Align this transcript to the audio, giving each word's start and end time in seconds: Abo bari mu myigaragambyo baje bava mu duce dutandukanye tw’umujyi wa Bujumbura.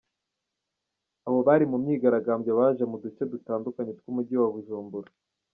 Abo 1.27 1.39
bari 1.47 1.65
mu 1.71 1.77
myigaragambyo 1.83 2.51
baje 2.59 2.83
bava 2.83 2.89
mu 2.91 2.97
duce 3.03 3.21
dutandukanye 3.33 3.91
tw’umujyi 3.99 4.35
wa 4.41 4.49
Bujumbura. 4.55 5.11